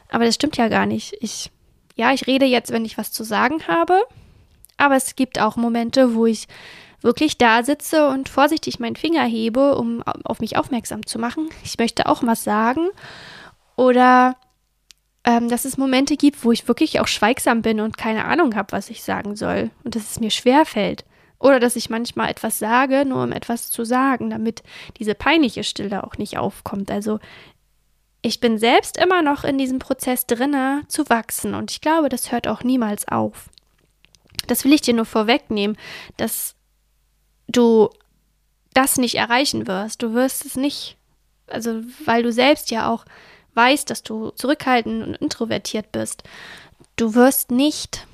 Aber 0.09 0.25
das 0.25 0.35
stimmt 0.35 0.57
ja 0.57 0.67
gar 0.67 0.85
nicht. 0.85 1.15
Ich, 1.21 1.51
ja, 1.95 2.13
ich 2.13 2.27
rede 2.27 2.45
jetzt, 2.45 2.71
wenn 2.71 2.85
ich 2.85 2.97
was 2.97 3.11
zu 3.11 3.23
sagen 3.23 3.67
habe, 3.67 4.01
aber 4.77 4.95
es 4.95 5.15
gibt 5.15 5.39
auch 5.39 5.55
Momente, 5.55 6.15
wo 6.15 6.25
ich 6.25 6.47
wirklich 7.01 7.37
da 7.37 7.63
sitze 7.63 8.09
und 8.09 8.27
vorsichtig 8.27 8.79
meinen 8.79 8.95
Finger 8.95 9.23
hebe, 9.23 9.75
um 9.77 10.03
auf 10.03 10.39
mich 10.39 10.57
aufmerksam 10.57 11.05
zu 11.05 11.19
machen. 11.19 11.49
Ich 11.63 11.77
möchte 11.77 12.07
auch 12.07 12.23
was 12.23 12.43
sagen. 12.43 12.89
Oder 13.75 14.35
ähm, 15.23 15.47
dass 15.49 15.65
es 15.65 15.77
Momente 15.77 16.17
gibt, 16.17 16.43
wo 16.43 16.51
ich 16.51 16.67
wirklich 16.67 16.99
auch 16.99 17.07
schweigsam 17.07 17.61
bin 17.61 17.79
und 17.79 17.97
keine 17.97 18.25
Ahnung 18.25 18.55
habe, 18.55 18.71
was 18.71 18.89
ich 18.89 19.03
sagen 19.03 19.35
soll 19.35 19.69
und 19.83 19.95
dass 19.95 20.11
es 20.11 20.19
mir 20.19 20.31
schwer 20.31 20.65
fällt. 20.65 21.05
Oder 21.39 21.59
dass 21.59 21.77
ich 21.77 21.89
manchmal 21.89 22.29
etwas 22.29 22.59
sage, 22.59 23.05
nur 23.05 23.23
um 23.23 23.31
etwas 23.31 23.71
zu 23.71 23.85
sagen, 23.85 24.29
damit 24.29 24.61
diese 24.97 25.15
peinliche 25.15 25.63
Stille 25.63 26.03
auch 26.03 26.17
nicht 26.17 26.37
aufkommt. 26.37 26.91
Also 26.91 27.19
ich 28.21 28.41
bin 28.41 28.57
selbst 28.57 28.97
immer 28.97 29.21
noch 29.21 29.45
in 29.45 29.57
diesem 29.57 29.79
Prozess 29.79 30.25
drinne 30.25 30.83
zu 30.87 31.09
wachsen 31.09 31.55
und 31.55 31.71
ich 31.71 31.79
glaube, 31.79 32.09
das 32.09 32.31
hört 32.31 32.47
auch 32.47 32.63
niemals 32.63 33.07
auf. 33.07 33.49
Das 34.47 34.65
will 34.65 34.73
ich 34.73 34.81
dir 34.81 34.93
nur 34.93 35.05
vorwegnehmen, 35.05 35.77
dass 36.17 36.55
du 37.47 37.89
das 38.73 38.97
nicht 38.97 39.15
erreichen 39.15 39.67
wirst. 39.67 40.01
Du 40.01 40.13
wirst 40.13 40.45
es 40.45 40.57
nicht, 40.57 40.97
also 41.47 41.81
weil 42.05 42.23
du 42.23 42.31
selbst 42.31 42.71
ja 42.71 42.91
auch 42.91 43.05
weißt, 43.53 43.89
dass 43.89 44.03
du 44.03 44.31
zurückhaltend 44.31 45.07
und 45.07 45.15
introvertiert 45.15 45.91
bist. 45.91 46.23
Du 46.95 47.15
wirst 47.15 47.51
nicht 47.51 48.05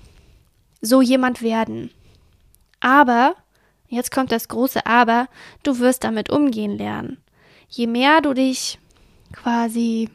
so 0.81 1.01
jemand 1.01 1.41
werden. 1.41 1.89
Aber, 2.85 3.35
jetzt 3.87 4.11
kommt 4.11 4.31
das 4.31 4.47
große 4.47 4.85
Aber, 4.85 5.27
du 5.63 5.79
wirst 5.79 6.03
damit 6.03 6.29
umgehen 6.29 6.77
lernen. 6.77 7.17
Je 7.67 7.87
mehr 7.87 8.21
du 8.21 8.35
dich 8.35 8.77
quasi 9.33 10.11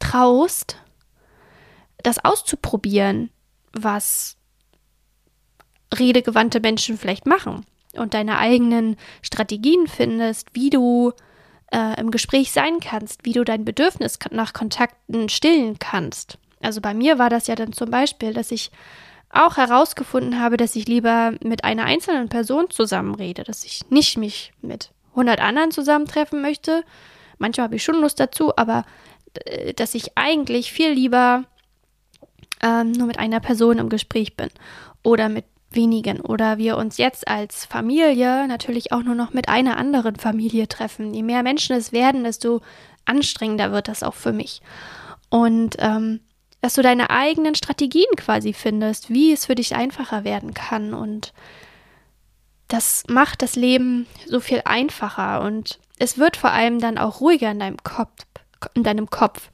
traust, 0.00 0.78
das 1.98 2.24
auszuprobieren, 2.24 3.28
was 3.74 4.38
redegewandte 5.92 6.60
Menschen 6.60 6.96
vielleicht 6.96 7.26
machen 7.26 7.66
und 7.98 8.14
deine 8.14 8.38
eigenen 8.38 8.96
Strategien 9.20 9.86
findest, 9.86 10.54
wie 10.54 10.70
du 10.70 11.12
äh, 11.70 12.00
im 12.00 12.10
Gespräch 12.10 12.50
sein 12.50 12.80
kannst, 12.80 13.26
wie 13.26 13.34
du 13.34 13.44
dein 13.44 13.66
Bedürfnis 13.66 14.18
nach 14.30 14.54
Kontakten 14.54 15.28
stillen 15.28 15.78
kannst. 15.78 16.38
Also 16.62 16.80
bei 16.80 16.94
mir 16.94 17.18
war 17.18 17.28
das 17.28 17.46
ja 17.46 17.56
dann 17.56 17.74
zum 17.74 17.90
Beispiel, 17.90 18.32
dass 18.32 18.50
ich 18.50 18.70
auch 19.44 19.56
herausgefunden 19.56 20.40
habe, 20.40 20.56
dass 20.56 20.76
ich 20.76 20.86
lieber 20.86 21.34
mit 21.42 21.64
einer 21.64 21.84
einzelnen 21.84 22.28
Person 22.28 22.70
zusammenrede, 22.70 23.44
dass 23.44 23.64
ich 23.64 23.88
nicht 23.90 24.16
mich 24.18 24.52
mit 24.62 24.90
100 25.10 25.40
anderen 25.40 25.70
zusammentreffen 25.70 26.40
möchte. 26.42 26.84
Manchmal 27.38 27.64
habe 27.64 27.76
ich 27.76 27.84
schon 27.84 28.00
Lust 28.00 28.20
dazu, 28.20 28.56
aber 28.56 28.84
äh, 29.44 29.74
dass 29.74 29.94
ich 29.94 30.16
eigentlich 30.16 30.72
viel 30.72 30.90
lieber 30.90 31.44
ähm, 32.62 32.92
nur 32.92 33.06
mit 33.06 33.18
einer 33.18 33.40
Person 33.40 33.78
im 33.78 33.88
Gespräch 33.88 34.36
bin 34.36 34.48
oder 35.02 35.28
mit 35.28 35.44
wenigen 35.70 36.20
oder 36.20 36.58
wir 36.58 36.76
uns 36.76 36.96
jetzt 36.96 37.28
als 37.28 37.64
Familie 37.64 38.46
natürlich 38.48 38.92
auch 38.92 39.02
nur 39.02 39.14
noch 39.14 39.32
mit 39.32 39.48
einer 39.48 39.76
anderen 39.76 40.16
Familie 40.16 40.68
treffen. 40.68 41.12
Je 41.12 41.22
mehr 41.22 41.42
Menschen 41.42 41.76
es 41.76 41.92
werden, 41.92 42.24
desto 42.24 42.62
anstrengender 43.04 43.72
wird 43.72 43.88
das 43.88 44.02
auch 44.02 44.14
für 44.14 44.32
mich. 44.32 44.62
Und 45.28 45.76
ähm, 45.78 46.20
dass 46.60 46.74
du 46.74 46.82
deine 46.82 47.10
eigenen 47.10 47.54
Strategien 47.54 48.06
quasi 48.16 48.52
findest, 48.52 49.10
wie 49.10 49.32
es 49.32 49.46
für 49.46 49.54
dich 49.54 49.74
einfacher 49.74 50.24
werden 50.24 50.54
kann. 50.54 50.94
Und 50.94 51.32
das 52.68 53.04
macht 53.08 53.42
das 53.42 53.56
Leben 53.56 54.06
so 54.26 54.40
viel 54.40 54.62
einfacher 54.64 55.42
und 55.42 55.78
es 55.98 56.18
wird 56.18 56.36
vor 56.36 56.50
allem 56.50 56.80
dann 56.80 56.98
auch 56.98 57.20
ruhiger 57.20 57.50
in 57.50 57.60
deinem 57.60 57.82
Kopf. 57.82 58.26
In 58.74 58.82
deinem 58.82 59.10
Kopf. 59.10 59.50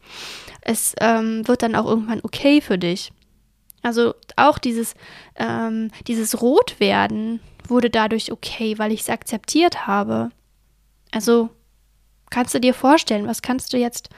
Es 0.60 0.94
ähm, 1.00 1.46
wird 1.46 1.62
dann 1.62 1.74
auch 1.74 1.86
irgendwann 1.86 2.20
okay 2.22 2.60
für 2.60 2.78
dich. 2.78 3.12
Also 3.82 4.14
auch 4.36 4.58
dieses, 4.58 4.94
ähm, 5.36 5.90
dieses 6.06 6.40
Rotwerden 6.40 7.40
wurde 7.66 7.90
dadurch 7.90 8.30
okay, 8.30 8.78
weil 8.78 8.92
ich 8.92 9.00
es 9.00 9.10
akzeptiert 9.10 9.86
habe. 9.86 10.30
Also 11.10 11.50
kannst 12.30 12.54
du 12.54 12.60
dir 12.60 12.74
vorstellen, 12.74 13.26
was 13.26 13.42
kannst 13.42 13.72
du 13.72 13.76
jetzt 13.76 14.08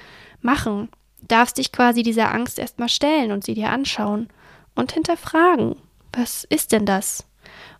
machen? 0.43 0.91
Darfst 1.29 1.59
dich 1.59 1.73
quasi 1.73 2.03
dieser 2.03 2.33
Angst 2.33 2.59
erstmal 2.59 2.89
stellen 2.89 3.33
und 3.33 3.45
sie 3.45 3.55
dir 3.55 3.71
anschauen 3.71 4.29
und 4.75 4.93
hinterfragen, 4.93 5.77
was 6.13 6.45
ist 6.45 6.73
denn 6.73 6.87
das? 6.87 7.25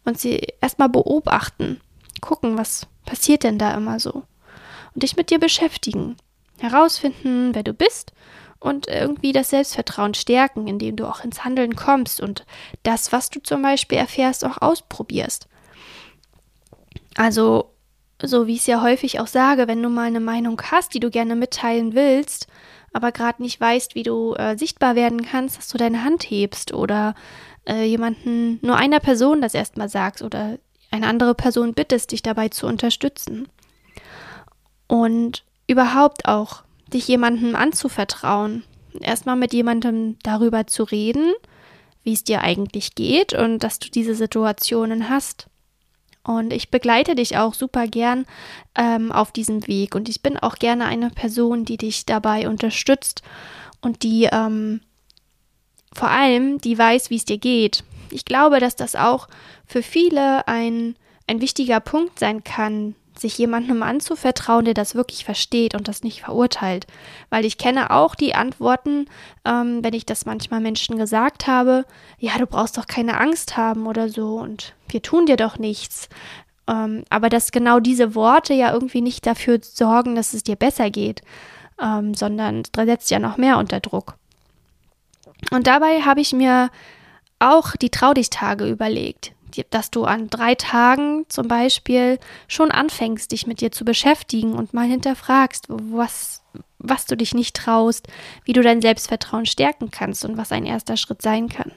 Und 0.05 0.19
sie 0.19 0.49
erstmal 0.61 0.89
beobachten, 0.89 1.81
gucken, 2.21 2.59
was 2.59 2.87
passiert 3.05 3.43
denn 3.43 3.59
da 3.59 3.75
immer 3.75 4.01
so? 4.01 4.25
Und 4.95 5.03
dich 5.03 5.17
mit 5.17 5.31
dir 5.31 5.39
beschäftigen, 5.39 6.17
herausfinden, 6.59 7.55
wer 7.55 7.63
du 7.63 7.73
bist 7.73 8.13
und 8.61 8.89
irgendwie 8.89 9.33
das 9.33 9.51
Selbstvertrauen 9.51 10.15
stärken, 10.15 10.69
indem 10.69 10.97
du 10.97 11.07
auch 11.07 11.23
ins 11.23 11.45
Handeln 11.45 11.77
kommst 11.77 12.21
und 12.21 12.47
das, 12.83 13.13
was 13.13 13.31
du 13.31 13.41
zum 13.41 13.63
Beispiel 13.63 13.99
erfährst, 13.99 14.45
auch 14.45 14.63
ausprobierst. 14.63 15.49
Also, 17.15 17.71
so 18.23 18.47
wie 18.47 18.55
ich 18.55 18.61
es 18.61 18.67
ja 18.67 18.83
häufig 18.83 19.21
auch 19.21 19.27
sage, 19.27 19.69
wenn 19.69 19.83
du 19.83 19.89
mal 19.89 20.07
eine 20.07 20.21
Meinung 20.21 20.61
hast, 20.71 20.95
die 20.95 21.01
du 21.01 21.11
gerne 21.11 21.37
mitteilen 21.37 21.95
willst, 21.95 22.47
aber 22.95 23.13
gerade 23.13 23.43
nicht 23.43 23.61
weißt, 23.61 23.95
wie 23.95 24.05
du 24.05 24.35
äh, 24.35 24.57
sichtbar 24.57 24.95
werden 24.95 25.23
kannst, 25.23 25.59
dass 25.59 25.69
du 25.69 25.77
deine 25.77 26.05
Hand 26.05 26.23
hebst 26.23 26.73
oder 26.73 27.15
äh, 27.67 27.85
jemanden, 27.85 28.61
nur 28.63 28.77
einer 28.77 29.01
Person 29.01 29.43
das 29.43 29.53
erstmal 29.53 29.89
sagst 29.89 30.23
oder 30.23 30.59
eine 30.93 31.09
andere 31.09 31.35
Person 31.35 31.75
bittest, 31.75 32.13
dich 32.13 32.23
dabei 32.23 32.49
zu 32.49 32.67
unterstützen. 32.69 33.49
Und 34.87 35.45
überhaupt 35.67 36.27
auch 36.27 36.63
dich 36.93 37.09
jemandem 37.09 37.57
anzuvertrauen. 37.57 38.63
Erstmal 39.01 39.35
mit 39.35 39.53
jemandem 39.53 40.17
darüber 40.23 40.69
zu 40.69 40.85
reden, 40.85 41.33
wie 42.05 42.13
es 42.13 42.23
dir 42.23 42.43
eigentlich 42.43 42.95
geht 42.95 43.35
und 43.35 43.59
dass 43.59 43.81
du 43.81 43.91
diese 43.91 44.15
Situationen 44.15 45.09
hast. 45.09 45.49
Und 46.25 46.53
ich 46.53 46.71
begleite 46.71 47.15
dich 47.15 47.37
auch 47.37 47.53
super 47.53 47.87
gern 47.87 48.25
ähm, 48.75 49.13
auf 49.13 49.31
diesem 49.31 49.67
Weg. 49.67 49.95
Und 49.95 50.09
ich 50.09 50.23
bin 50.23 50.39
auch 50.39 50.57
gerne 50.57 50.87
eine 50.87 51.11
Person, 51.11 51.65
die 51.65 51.77
dich 51.77 52.07
dabei 52.07 52.49
unterstützt 52.49 53.23
und 53.83 54.03
die 54.03 54.29
ähm, 54.33 54.81
vor 55.93 56.09
allem, 56.09 56.59
die 56.59 56.77
weiß, 56.77 57.11
wie 57.11 57.17
es 57.17 57.25
dir 57.25 57.39
geht. 57.39 57.85
Ich 58.11 58.25
glaube, 58.25 58.59
dass 58.59 58.75
das 58.75 58.97
auch 58.97 59.29
für 59.67 59.83
viele 59.83 60.49
ein, 60.49 60.97
ein 61.27 61.41
wichtiger 61.41 61.81
Punkt 61.81 62.19
sein 62.19 62.43
kann, 62.43 62.95
sich 63.25 63.39
jemandem 63.39 63.83
anzuvertrauen, 63.83 64.67
der 64.67 64.75
das 64.75 64.95
wirklich 64.95 65.25
versteht 65.25 65.75
und 65.75 65.89
das 65.89 66.03
nicht 66.03 66.21
verurteilt. 66.21 66.87
Weil 67.31 67.47
ich 67.47 67.57
kenne 67.57 67.91
auch 67.91 68.15
die 68.15 68.35
Antworten, 68.35 69.07
ähm, 69.47 69.83
wenn 69.83 69.95
ich 69.95 70.05
das 70.05 70.27
manchmal 70.27 70.61
Menschen 70.61 70.99
gesagt 70.99 71.47
habe, 71.47 71.87
ja, 72.19 72.37
du 72.37 72.47
brauchst 72.47 72.77
doch 72.77 72.87
keine 72.87 73.19
Angst 73.19 73.57
haben 73.57 73.87
oder 73.87 74.11
so 74.11 74.37
und 74.37 74.75
wir 74.89 75.01
tun 75.01 75.25
dir 75.25 75.37
doch 75.37 75.59
nichts. 75.59 76.11
Ähm, 76.69 77.05
aber 77.09 77.31
dass 77.31 77.51
genau 77.51 77.81
diese 77.81 78.15
Worte 78.15 78.53
ja 78.53 78.73
irgendwie 78.73 79.01
nicht 79.01 79.27
dafür 79.27 79.59
sorgen, 79.63 80.15
dass 80.15 80.35
es 80.35 80.43
dir 80.43 80.57
besser 80.57 80.91
geht, 80.91 81.23
ähm, 81.83 82.13
sondern 82.13 82.63
setzt 82.75 83.11
ja 83.11 83.19
noch 83.19 83.39
mehr 83.39 83.57
unter 83.57 83.81
Druck. 83.81 84.17
Und 85.51 85.67
dabei 85.67 86.03
habe 86.03 86.21
ich 86.21 86.35
mir 86.35 86.71
auch 87.39 87.73
die 87.77 87.91
Traudichtage 87.91 88.67
überlegt 88.69 89.34
dass 89.71 89.91
du 89.91 90.05
an 90.05 90.29
drei 90.29 90.55
Tagen 90.55 91.25
zum 91.29 91.49
Beispiel 91.49 92.19
schon 92.49 92.71
anfängst, 92.71 93.33
dich 93.33 93.47
mit 93.47 93.61
dir 93.61 93.73
zu 93.73 93.85
beschäftigen 93.85 94.55
und 94.55 94.75
mal 94.75 94.87
hinterfragst, 94.87 95.67
was, 95.69 96.43
was 96.79 97.07
du 97.07 97.17
dich 97.17 97.35
nicht 97.35 97.57
traust, 97.57 98.09
wie 98.45 98.53
du 98.53 98.63
dein 98.63 98.83
Selbstvertrauen 98.83 99.47
stärken 99.47 99.91
kannst 99.91 100.25
und 100.25 100.37
was 100.37 100.53
ein 100.53 100.67
erster 100.67 100.97
Schritt 100.97 101.23
sein 101.23 101.49
kann. 101.49 101.73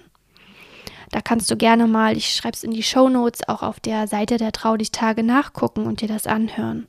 Da 1.11 1.21
kannst 1.21 1.49
du 1.49 1.55
gerne 1.55 1.87
mal, 1.87 2.17
ich 2.17 2.35
schreibe 2.35 2.55
es 2.55 2.63
in 2.63 2.71
die 2.71 2.83
Show 2.83 3.07
Notes, 3.07 3.47
auch 3.47 3.63
auf 3.63 3.79
der 3.79 4.07
Seite 4.07 4.37
der 4.37 4.51
Trau 4.51 4.75
dich 4.75 4.91
Tage 4.91 5.23
nachgucken 5.23 5.85
und 5.85 6.01
dir 6.01 6.07
das 6.07 6.27
anhören. 6.27 6.87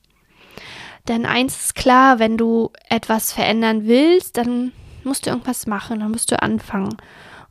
Denn 1.06 1.24
eins 1.24 1.56
ist 1.56 1.74
klar, 1.74 2.18
wenn 2.18 2.36
du 2.36 2.70
etwas 2.88 3.32
verändern 3.32 3.86
willst, 3.86 4.36
dann 4.36 4.72
musst 5.04 5.26
du 5.26 5.30
irgendwas 5.30 5.66
machen, 5.66 6.00
dann 6.00 6.10
musst 6.10 6.30
du 6.30 6.42
anfangen. 6.42 6.96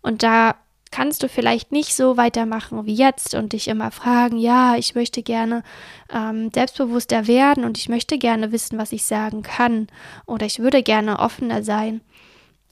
Und 0.02 0.24
da 0.24 0.56
kannst 0.92 1.24
du 1.24 1.30
vielleicht 1.30 1.72
nicht 1.72 1.96
so 1.96 2.18
weitermachen 2.18 2.86
wie 2.86 2.96
jetzt 2.96 3.34
und 3.36 3.54
dich 3.54 3.68
immer 3.68 3.92
fragen, 3.92 4.38
ja, 4.38 4.76
ich 4.76 4.96
möchte 4.96 5.24
gerne 5.24 5.64
ähm, 6.12 6.52
selbstbewusster 6.54 7.28
werden 7.28 7.64
und 7.64 7.78
ich 7.78 7.90
möchte 7.90 8.18
gerne 8.18 8.52
wissen, 8.52 8.78
was 8.78 8.92
ich 8.92 9.06
sagen 9.06 9.42
kann 9.42 9.88
oder 10.26 10.46
ich 10.46 10.60
würde 10.60 10.84
gerne 10.84 11.20
offener 11.20 11.64
sein. 11.64 12.02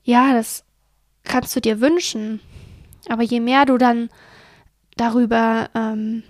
Ja, 0.04 0.34
das 0.34 0.64
kannst 1.24 1.56
du 1.56 1.62
dir 1.62 1.82
wünschen. 1.82 2.40
Aber 3.10 3.24
je 3.24 3.40
mehr 3.40 3.66
du 3.66 3.78
dann 3.78 4.10
darüber 4.96 5.70
ähm, 5.76 6.24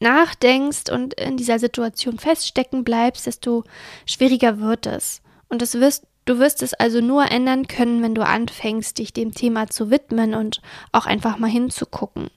nachdenkst 0.00 0.90
und 0.90 1.14
in 1.14 1.36
dieser 1.36 1.58
Situation 1.58 2.18
feststecken 2.18 2.84
bleibst, 2.84 3.26
desto 3.26 3.64
schwieriger 4.06 4.60
wird 4.60 4.86
es. 4.86 5.22
Und 5.48 5.62
es 5.62 5.74
wirst, 5.74 6.06
du 6.28 6.38
wirst 6.38 6.62
es 6.62 6.74
also 6.74 7.00
nur 7.00 7.30
ändern 7.30 7.68
können, 7.68 8.02
wenn 8.02 8.14
du 8.14 8.24
anfängst, 8.24 8.98
dich 8.98 9.12
dem 9.12 9.32
Thema 9.32 9.68
zu 9.68 9.90
widmen 9.90 10.34
und 10.34 10.60
auch 10.92 11.06
einfach 11.06 11.38
mal 11.38 11.50
hinzugucken. 11.50 12.28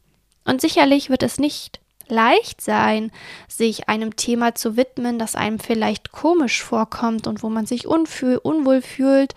Und 0.45 0.61
sicherlich 0.61 1.09
wird 1.09 1.23
es 1.23 1.39
nicht 1.39 1.81
leicht 2.07 2.61
sein, 2.61 3.11
sich 3.47 3.89
einem 3.89 4.15
Thema 4.15 4.55
zu 4.55 4.75
widmen, 4.75 5.19
das 5.19 5.35
einem 5.35 5.59
vielleicht 5.59 6.11
komisch 6.11 6.63
vorkommt 6.63 7.27
und 7.27 7.43
wo 7.43 7.49
man 7.49 7.65
sich 7.65 7.87
unfühl, 7.87 8.37
unwohl 8.37 8.81
fühlt 8.81 9.33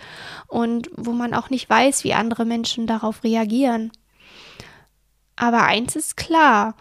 und 0.49 0.91
wo 0.97 1.13
man 1.13 1.35
auch 1.35 1.51
nicht 1.51 1.69
weiß, 1.69 2.05
wie 2.05 2.15
andere 2.15 2.45
Menschen 2.45 2.87
darauf 2.87 3.23
reagieren. 3.23 3.93
Aber 5.37 5.65
eins 5.65 5.97
ist 5.97 6.17
klar, 6.17 6.75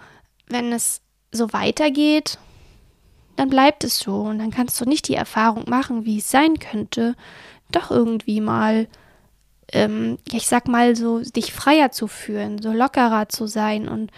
wenn 0.47 0.71
es 0.71 1.01
so 1.31 1.53
weitergeht, 1.53 2.37
dann 3.35 3.49
bleibt 3.49 3.83
es 3.83 3.97
so 3.97 4.21
und 4.21 4.39
dann 4.39 4.51
kannst 4.51 4.79
du 4.79 4.85
nicht 4.85 5.07
die 5.07 5.15
Erfahrung 5.15 5.65
machen, 5.67 6.05
wie 6.05 6.19
es 6.19 6.29
sein 6.29 6.59
könnte, 6.59 7.15
doch 7.75 7.91
irgendwie 7.91 8.41
mal, 8.41 8.87
ähm, 9.71 10.17
ich 10.31 10.47
sag 10.47 10.67
mal 10.67 10.95
so, 10.95 11.19
dich 11.19 11.53
freier 11.53 11.91
zu 11.91 12.07
fühlen, 12.07 12.61
so 12.61 12.71
lockerer 12.71 13.29
zu 13.29 13.47
sein 13.47 13.87
und 13.87 14.11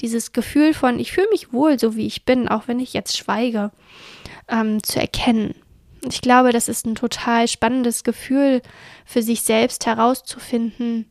dieses 0.00 0.32
Gefühl 0.32 0.74
von, 0.74 0.98
ich 0.98 1.12
fühle 1.12 1.28
mich 1.30 1.52
wohl, 1.52 1.78
so 1.78 1.96
wie 1.96 2.06
ich 2.06 2.24
bin, 2.24 2.48
auch 2.48 2.66
wenn 2.66 2.80
ich 2.80 2.92
jetzt 2.92 3.16
schweige, 3.16 3.70
ähm, 4.48 4.82
zu 4.82 5.00
erkennen. 5.00 5.54
Ich 6.08 6.20
glaube, 6.20 6.52
das 6.52 6.68
ist 6.68 6.84
ein 6.84 6.96
total 6.96 7.46
spannendes 7.46 8.02
Gefühl 8.02 8.60
für 9.04 9.22
sich 9.22 9.42
selbst 9.42 9.86
herauszufinden, 9.86 11.06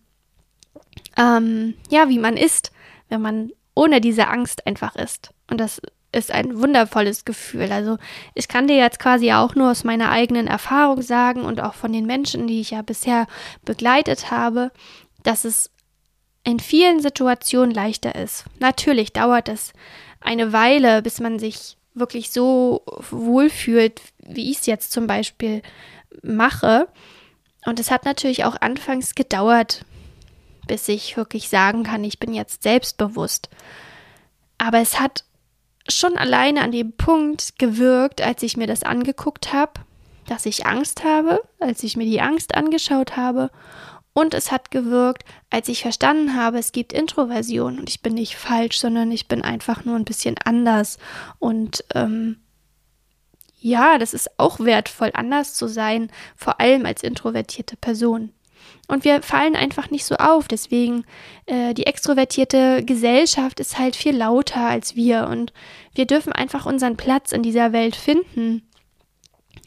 ähm, 1.18 1.76
ja, 1.90 2.10
wie 2.10 2.20
man 2.20 2.36
ist, 2.36 2.72
wenn 3.08 3.22
man 3.22 3.52
ohne 3.76 4.02
diese 4.02 4.28
Angst 4.28 4.68
einfach 4.68 4.96
ist. 4.96 5.34
Und 5.50 5.60
das 5.60 5.82
ist 6.12 6.32
ein 6.32 6.60
wundervolles 6.60 7.26
Gefühl. 7.26 7.72
Also 7.72 7.98
ich 8.34 8.48
kann 8.48 8.68
dir 8.68 8.76
jetzt 8.76 9.00
quasi 9.00 9.32
auch 9.32 9.56
nur 9.56 9.72
aus 9.72 9.84
meiner 9.84 10.10
eigenen 10.10 10.48
Erfahrung 10.48 11.02
sagen 11.02 11.44
und 11.44 11.62
auch 11.62 11.74
von 11.74 11.94
den 11.94 12.06
Menschen, 12.06 12.48
die 12.48 12.60
ich 12.60 12.72
ja 12.72 12.82
bisher 12.82 13.28
begleitet 13.64 14.32
habe, 14.32 14.72
dass 15.24 15.46
es 15.46 15.72
in 16.44 16.60
vielen 16.60 17.02
Situationen 17.02 17.74
leichter 17.74 18.16
ist. 18.16 18.46
Natürlich 18.60 19.14
dauert 19.14 19.48
es 19.48 19.74
eine 20.20 20.54
Weile, 20.54 21.02
bis 21.02 21.20
man 21.20 21.40
sich 21.40 21.78
wirklich 21.94 22.32
so 22.32 22.84
wohlfühlt, 23.10 24.02
wie 24.20 24.52
ich 24.52 24.60
es 24.60 24.66
jetzt 24.66 24.92
zum 24.92 25.08
Beispiel 25.08 25.62
mache. 26.24 26.88
Und 27.66 27.80
es 27.80 27.92
hat 27.92 28.06
natürlich 28.06 28.44
auch 28.44 28.60
anfangs 28.60 29.14
gedauert, 29.14 29.86
bis 30.68 30.88
ich 30.88 31.16
wirklich 31.16 31.50
sagen 31.50 31.84
kann, 31.84 32.04
ich 32.04 32.20
bin 32.20 32.34
jetzt 32.34 32.64
selbstbewusst. 32.64 33.50
Aber 34.58 34.80
es 34.80 35.00
hat 35.00 35.26
schon 35.88 36.18
alleine 36.18 36.62
an 36.62 36.72
dem 36.72 36.94
Punkt 36.94 37.58
gewirkt, 37.58 38.22
als 38.22 38.44
ich 38.44 38.58
mir 38.58 38.68
das 38.68 38.84
angeguckt 38.84 39.54
habe, 39.54 39.74
dass 40.28 40.46
ich 40.46 40.66
Angst 40.66 41.04
habe, 41.04 41.42
als 41.60 41.84
ich 41.84 41.98
mir 41.98 42.06
die 42.06 42.22
Angst 42.22 42.56
angeschaut 42.56 43.18
habe. 43.18 43.52
Und 44.14 44.34
es 44.34 44.52
hat 44.52 44.72
gewirkt, 44.72 45.24
als 45.50 45.70
ich 45.70 45.82
verstanden 45.82 46.36
habe, 46.36 46.60
es 46.60 46.74
gibt 46.74 46.92
Introversion 46.92 47.80
und 47.80 47.90
ich 47.90 48.02
bin 48.02 48.14
nicht 48.14 48.36
falsch, 48.36 48.80
sondern 48.80 49.12
ich 49.12 49.28
bin 49.28 49.42
einfach 49.42 49.86
nur 49.86 49.96
ein 49.96 50.06
bisschen 50.06 50.36
anders. 50.44 50.98
Und 51.40 51.84
ähm, 51.96 52.42
ja, 53.60 53.98
das 53.98 54.14
ist 54.14 54.40
auch 54.40 54.60
wertvoll, 54.60 55.12
anders 55.14 55.54
zu 55.54 55.68
sein, 55.68 56.12
vor 56.36 56.60
allem 56.60 56.86
als 56.86 57.04
introvertierte 57.04 57.78
Person. 57.78 58.34
Und 58.92 59.06
wir 59.06 59.22
fallen 59.22 59.56
einfach 59.56 59.90
nicht 59.90 60.04
so 60.04 60.16
auf. 60.16 60.50
Deswegen, 60.50 61.06
äh, 61.46 61.74
die 61.74 61.86
extrovertierte 61.86 62.84
Gesellschaft 62.84 63.62
ist 63.62 63.80
halt 63.80 63.96
viel 63.96 64.14
lauter 64.14 64.68
als 64.68 64.98
wir. 64.98 65.30
Und 65.30 65.54
wir 65.96 66.06
dürfen 66.06 66.34
einfach 66.34 66.66
unseren 66.66 66.98
Platz 66.98 67.32
in 67.32 67.42
dieser 67.42 67.72
Welt 67.72 67.96
finden. 67.96 68.68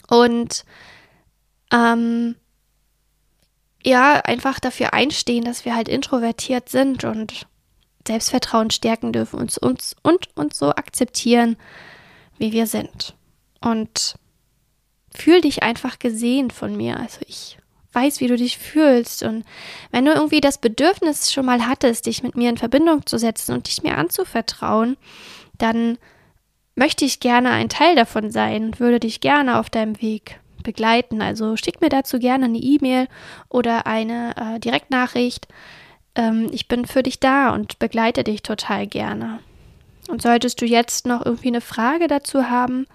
Und 0.09 0.67
ähm, 1.73 2.37
ja, 3.83 4.17
einfach 4.17 4.61
dafür 4.61 4.93
einstehen, 4.93 5.47
dass 5.47 5.65
wir 5.65 5.75
halt 5.75 5.89
introvertiert 5.89 6.69
sind 6.69 7.05
und 7.05 7.47
Selbstvertrauen 8.07 8.71
stärken 8.71 9.15
dürfen 9.15 9.41
uns, 9.41 9.57
uns 9.57 9.97
und 10.03 10.37
uns 10.37 10.59
so 10.59 10.69
akzeptieren, 10.69 11.57
wie 12.37 12.53
wir 12.53 12.67
sind. 12.67 13.15
Und 13.63 14.17
fühl 15.15 15.41
dich 15.41 15.63
einfach 15.63 15.99
gesehen 15.99 16.51
von 16.51 16.77
mir. 16.77 17.01
Also 17.01 17.21
ich 17.27 17.57
weiß, 17.95 18.21
wie 18.21 18.27
du 18.27 18.37
dich 18.37 18.59
fühlst. 18.59 19.23
Und 19.23 19.45
wenn 19.91 20.05
du 20.05 20.13
irgendwie 20.13 20.41
das 20.41 20.59
Bedürfnis 20.59 21.33
schon 21.33 21.47
mal 21.47 21.67
hattest, 21.67 22.07
dich 22.07 22.23
mit 22.23 22.37
mir 22.37 22.51
in 22.51 22.59
Verbindung 22.59 23.07
zu 23.07 23.19
setzen 23.19 23.53
und 23.53 23.69
dich 23.69 23.83
mir 23.83 23.97
anzuvertrauen, 23.97 24.97
dann 25.59 25.99
möchte 26.75 27.05
ich 27.05 27.21
gerne 27.21 27.51
ein 27.51 27.69
Teil 27.69 27.95
davon 27.95 28.31
sein 28.31 28.65
und 28.67 28.81
würde 28.81 29.01
dich 29.01 29.21
gerne 29.21 29.59
auf 29.59 29.71
deinem 29.71 30.01
Weg 30.03 30.41
begleiten. 30.63 31.23
Also 31.23 31.57
schick 31.57 31.81
mir 31.81 31.91
dazu 31.91 32.19
gerne 32.19 32.47
eine 32.47 32.59
E-Mail 32.59 33.07
oder 33.49 33.87
eine 33.87 34.35
äh, 34.37 34.59
Direktnachricht. 34.59 35.47
Ähm, 36.17 36.49
ich 36.51 36.67
bin 36.67 36.87
für 36.87 37.03
dich 37.03 37.21
da 37.21 37.55
und 37.55 37.79
begleite 37.79 38.25
dich 38.25 38.43
total 38.43 38.87
gerne. 38.87 39.39
Und 40.09 40.23
solltest 40.23 40.61
du 40.61 40.67
jetzt 40.67 41.07
noch 41.07 41.25
irgendwie 41.25 41.49
eine 41.49 41.61
Frage 41.61 42.09
dazu 42.09 42.51
haben, 42.51 42.87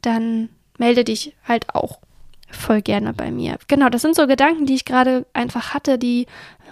dann 0.00 0.48
melde 0.78 1.04
dich 1.04 1.34
halt 1.46 1.74
auch 1.74 1.98
voll 2.52 2.82
gerne 2.82 3.12
bei 3.12 3.30
mir. 3.30 3.58
Genau, 3.68 3.88
das 3.88 4.02
sind 4.02 4.14
so 4.14 4.26
Gedanken, 4.26 4.66
die 4.66 4.74
ich 4.74 4.84
gerade 4.84 5.26
einfach 5.32 5.74
hatte, 5.74 5.98
die 5.98 6.26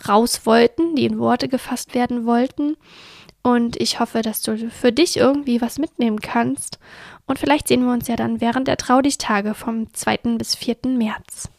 raus 0.09 0.43
wollten, 0.45 0.95
die 0.95 1.05
in 1.05 1.19
Worte 1.19 1.49
gefasst 1.49 1.95
werden 1.95 2.27
wollten. 2.27 2.77
Und 3.43 3.81
ich 3.81 4.01
hoffe, 4.01 4.23
dass 4.23 4.43
du 4.43 4.71
für 4.71 4.93
dich 4.93 5.17
irgendwie 5.17 5.61
was 5.61 5.79
mitnehmen 5.79 6.21
kannst. 6.21 6.79
Und 7.27 7.39
vielleicht 7.39 7.69
sehen 7.69 7.85
wir 7.85 7.93
uns 7.93 8.09
ja 8.09 8.17
dann 8.17 8.41
während 8.41 8.69
der 8.69 8.77
Traudichtage 8.77 9.55
vom 9.55 9.93
2. 9.93 10.37
bis 10.37 10.55
4. 10.55 10.77
März. 10.87 11.51